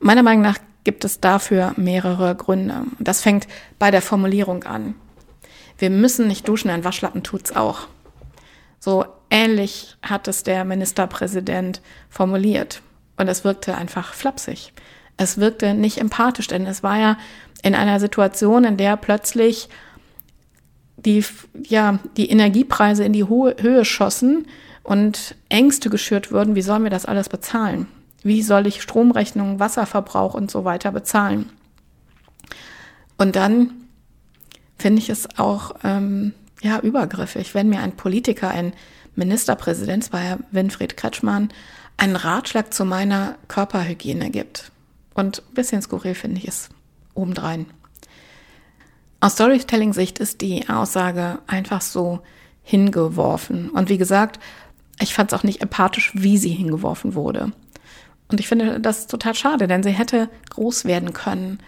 Meiner 0.00 0.22
Meinung 0.22 0.42
nach 0.42 0.58
gibt 0.88 1.04
es 1.04 1.20
dafür 1.20 1.74
mehrere 1.76 2.34
Gründe. 2.34 2.84
Das 2.98 3.20
fängt 3.20 3.46
bei 3.78 3.90
der 3.90 4.00
Formulierung 4.00 4.64
an. 4.64 4.94
Wir 5.76 5.90
müssen 5.90 6.28
nicht 6.28 6.48
duschen, 6.48 6.70
ein 6.70 6.82
Waschlappen 6.82 7.22
tut's 7.22 7.54
auch. 7.54 7.88
So 8.80 9.04
ähnlich 9.28 9.98
hat 10.00 10.28
es 10.28 10.44
der 10.44 10.64
Ministerpräsident 10.64 11.82
formuliert. 12.08 12.80
Und 13.18 13.28
es 13.28 13.44
wirkte 13.44 13.76
einfach 13.76 14.14
flapsig. 14.14 14.72
Es 15.18 15.36
wirkte 15.36 15.74
nicht 15.74 15.98
empathisch, 15.98 16.46
denn 16.46 16.64
es 16.64 16.82
war 16.82 16.98
ja 16.98 17.18
in 17.62 17.74
einer 17.74 18.00
Situation, 18.00 18.64
in 18.64 18.78
der 18.78 18.96
plötzlich 18.96 19.68
die, 20.96 21.22
ja, 21.64 21.98
die 22.16 22.30
Energiepreise 22.30 23.04
in 23.04 23.12
die 23.12 23.28
Höhe 23.28 23.84
schossen 23.84 24.46
und 24.84 25.34
Ängste 25.50 25.90
geschürt 25.90 26.32
wurden, 26.32 26.54
wie 26.54 26.62
sollen 26.62 26.84
wir 26.84 26.90
das 26.90 27.04
alles 27.04 27.28
bezahlen? 27.28 27.88
Wie 28.22 28.42
soll 28.42 28.66
ich 28.66 28.82
Stromrechnungen, 28.82 29.60
Wasserverbrauch 29.60 30.34
und 30.34 30.50
so 30.50 30.64
weiter 30.64 30.92
bezahlen? 30.92 31.50
Und 33.16 33.36
dann 33.36 33.70
finde 34.78 35.00
ich 35.00 35.10
es 35.10 35.38
auch 35.38 35.74
ähm, 35.84 36.34
ja 36.62 36.80
übergriffig, 36.80 37.54
wenn 37.54 37.68
mir 37.68 37.80
ein 37.80 37.96
Politiker, 37.96 38.48
ein 38.48 38.72
Ministerpräsident, 39.16 40.04
es 40.04 40.12
war 40.12 40.22
ja 40.22 40.38
Winfried 40.50 40.96
Kretschmann, 40.96 41.48
einen 41.96 42.16
Ratschlag 42.16 42.72
zu 42.72 42.84
meiner 42.84 43.36
Körperhygiene 43.48 44.30
gibt. 44.30 44.70
Und 45.14 45.42
ein 45.50 45.54
bisschen 45.54 45.82
skurril 45.82 46.14
finde 46.14 46.38
ich 46.38 46.48
es 46.48 46.68
obendrein. 47.14 47.66
Aus 49.20 49.32
Storytelling-Sicht 49.32 50.20
ist 50.20 50.40
die 50.40 50.68
Aussage 50.68 51.40
einfach 51.48 51.80
so 51.80 52.20
hingeworfen. 52.62 53.70
Und 53.70 53.88
wie 53.88 53.98
gesagt, 53.98 54.38
ich 55.00 55.12
fand 55.12 55.32
es 55.32 55.38
auch 55.38 55.42
nicht 55.42 55.60
empathisch, 55.60 56.12
wie 56.14 56.38
sie 56.38 56.50
hingeworfen 56.50 57.14
wurde. 57.16 57.52
Und 58.30 58.40
ich 58.40 58.48
finde 58.48 58.80
das 58.80 59.06
total 59.06 59.34
schade, 59.34 59.66
denn 59.66 59.82
sie 59.82 59.90
hätte 59.90 60.28
groß 60.50 60.84
werden 60.84 61.12
können 61.12 61.58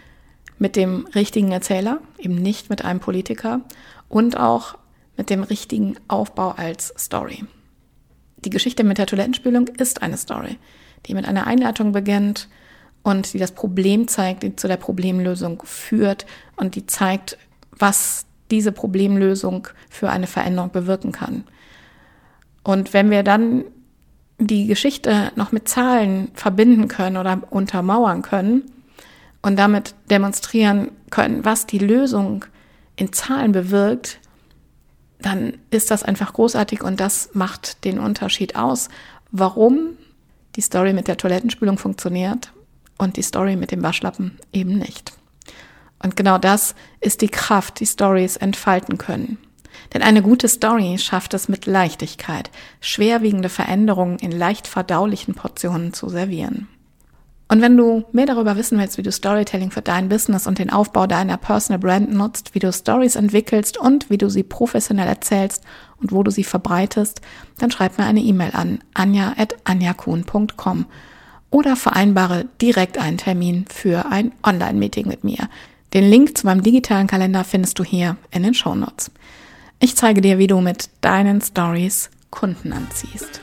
mit 0.58 0.76
dem 0.76 1.06
richtigen 1.14 1.52
Erzähler, 1.52 2.00
eben 2.18 2.34
nicht 2.34 2.68
mit 2.68 2.84
einem 2.84 3.00
Politiker 3.00 3.62
und 4.08 4.38
auch 4.38 4.76
mit 5.16 5.30
dem 5.30 5.42
richtigen 5.42 5.96
Aufbau 6.06 6.50
als 6.50 6.94
Story. 6.98 7.44
Die 8.44 8.50
Geschichte 8.50 8.84
mit 8.84 8.98
der 8.98 9.06
Toilettenspülung 9.06 9.68
ist 9.68 10.02
eine 10.02 10.16
Story, 10.16 10.58
die 11.06 11.14
mit 11.14 11.26
einer 11.26 11.46
Einleitung 11.46 11.92
beginnt 11.92 12.48
und 13.02 13.32
die 13.32 13.38
das 13.38 13.52
Problem 13.52 14.08
zeigt, 14.08 14.42
die 14.42 14.56
zu 14.56 14.68
der 14.68 14.76
Problemlösung 14.76 15.62
führt 15.64 16.26
und 16.56 16.74
die 16.74 16.86
zeigt, 16.86 17.38
was 17.70 18.26
diese 18.50 18.72
Problemlösung 18.72 19.68
für 19.88 20.10
eine 20.10 20.26
Veränderung 20.26 20.70
bewirken 20.70 21.12
kann. 21.12 21.44
Und 22.62 22.92
wenn 22.92 23.10
wir 23.10 23.22
dann 23.22 23.64
die 24.46 24.66
Geschichte 24.66 25.32
noch 25.36 25.52
mit 25.52 25.68
Zahlen 25.68 26.30
verbinden 26.34 26.88
können 26.88 27.16
oder 27.16 27.42
untermauern 27.50 28.22
können 28.22 28.64
und 29.42 29.58
damit 29.58 29.94
demonstrieren 30.10 30.90
können, 31.10 31.44
was 31.44 31.66
die 31.66 31.78
Lösung 31.78 32.44
in 32.96 33.12
Zahlen 33.12 33.52
bewirkt, 33.52 34.18
dann 35.20 35.58
ist 35.70 35.90
das 35.90 36.02
einfach 36.02 36.32
großartig 36.32 36.82
und 36.82 37.00
das 37.00 37.30
macht 37.34 37.84
den 37.84 37.98
Unterschied 37.98 38.56
aus, 38.56 38.88
warum 39.30 39.96
die 40.56 40.62
Story 40.62 40.92
mit 40.92 41.08
der 41.08 41.16
Toilettenspülung 41.16 41.78
funktioniert 41.78 42.52
und 42.98 43.16
die 43.16 43.22
Story 43.22 43.56
mit 43.56 43.70
dem 43.70 43.82
Waschlappen 43.82 44.38
eben 44.52 44.78
nicht. 44.78 45.12
Und 46.02 46.16
genau 46.16 46.38
das 46.38 46.74
ist 47.00 47.20
die 47.20 47.28
Kraft, 47.28 47.80
die 47.80 47.86
Stories 47.86 48.36
entfalten 48.36 48.96
können. 48.96 49.38
Denn 49.92 50.02
eine 50.02 50.22
gute 50.22 50.48
Story 50.48 50.98
schafft 50.98 51.34
es 51.34 51.48
mit 51.48 51.66
Leichtigkeit, 51.66 52.50
schwerwiegende 52.80 53.48
Veränderungen 53.48 54.18
in 54.18 54.32
leicht 54.32 54.66
verdaulichen 54.66 55.34
Portionen 55.34 55.92
zu 55.92 56.08
servieren. 56.08 56.68
Und 57.50 57.62
wenn 57.62 57.76
du 57.76 58.04
mehr 58.12 58.26
darüber 58.26 58.56
wissen 58.56 58.78
willst, 58.78 58.96
wie 58.96 59.02
du 59.02 59.10
Storytelling 59.10 59.72
für 59.72 59.82
dein 59.82 60.08
Business 60.08 60.46
und 60.46 60.60
den 60.60 60.70
Aufbau 60.70 61.08
deiner 61.08 61.36
Personal 61.36 61.80
Brand 61.80 62.12
nutzt, 62.12 62.54
wie 62.54 62.60
du 62.60 62.72
Stories 62.72 63.16
entwickelst 63.16 63.76
und 63.76 64.08
wie 64.08 64.18
du 64.18 64.30
sie 64.30 64.44
professionell 64.44 65.08
erzählst 65.08 65.64
und 66.00 66.12
wo 66.12 66.22
du 66.22 66.30
sie 66.30 66.44
verbreitest, 66.44 67.20
dann 67.58 67.72
schreib 67.72 67.98
mir 67.98 68.04
eine 68.04 68.20
E-Mail 68.20 68.52
an 68.52 68.78
anja.anjakuhn.com 68.94 70.86
oder 71.50 71.74
vereinbare 71.74 72.46
direkt 72.62 72.98
einen 72.98 73.18
Termin 73.18 73.64
für 73.68 74.06
ein 74.06 74.30
Online-Meeting 74.44 75.08
mit 75.08 75.24
mir. 75.24 75.48
Den 75.92 76.08
Link 76.08 76.38
zu 76.38 76.46
meinem 76.46 76.62
digitalen 76.62 77.08
Kalender 77.08 77.42
findest 77.42 77.80
du 77.80 77.84
hier 77.84 78.16
in 78.30 78.44
den 78.44 78.54
Show 78.54 78.76
Notes. 78.76 79.10
Ich 79.82 79.96
zeige 79.96 80.20
dir, 80.20 80.36
wie 80.36 80.46
du 80.46 80.60
mit 80.60 80.90
deinen 81.00 81.40
Stories 81.40 82.10
Kunden 82.28 82.74
anziehst. 82.74 83.40